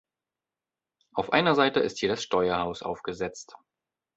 Auf 1.13 1.31
einer 1.31 1.53
Seite 1.53 1.79
ist 1.79 1.99
hier 1.99 2.09
das 2.09 2.23
Steuerhaus 2.23 2.81
aufgesetzt. 2.81 3.55